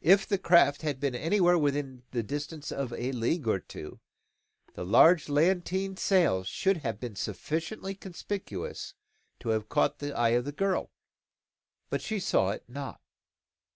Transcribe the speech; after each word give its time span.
If 0.00 0.26
the 0.26 0.38
craft 0.38 0.82
had 0.82 0.98
been 0.98 1.14
anywhere 1.14 1.56
within 1.56 2.02
the 2.10 2.24
distance 2.24 2.72
of 2.72 2.92
a 2.94 3.12
league 3.12 3.46
or 3.46 3.60
two, 3.60 4.00
the 4.74 4.84
large 4.84 5.28
lateen 5.28 5.96
sail 5.96 6.42
should 6.42 6.78
have 6.78 6.98
been 6.98 7.14
sufficiently 7.14 7.94
conspicuous 7.94 8.94
to 9.38 9.50
have 9.50 9.68
caught 9.68 10.00
the 10.00 10.16
eye 10.18 10.30
of 10.30 10.46
the 10.46 10.50
girl. 10.50 10.90
But 11.90 12.02
she 12.02 12.18
saw 12.18 12.50
it 12.50 12.64
not. 12.66 13.00